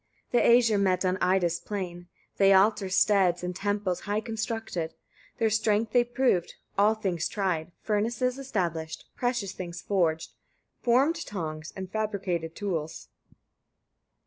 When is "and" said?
3.43-3.55, 11.75-11.91